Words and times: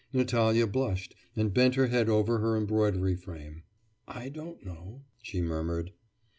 Natalya 0.11 0.65
blushed, 0.65 1.13
and 1.35 1.53
bent 1.53 1.75
her 1.75 1.85
head 1.85 2.09
over 2.09 2.39
her 2.39 2.57
embroidery 2.57 3.15
frame. 3.15 3.61
'I 4.07 4.29
don't 4.29 4.65
know,' 4.65 5.03
she 5.21 5.41
murmured. 5.43 5.91